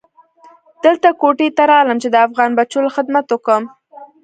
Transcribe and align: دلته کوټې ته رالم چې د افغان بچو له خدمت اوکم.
دلته 0.83 1.09
کوټې 1.21 1.47
ته 1.57 1.63
رالم 1.71 1.97
چې 2.03 2.07
د 2.11 2.15
افغان 2.27 2.51
بچو 2.57 2.79
له 2.85 2.91
خدمت 2.95 3.25
اوکم. 3.31 3.63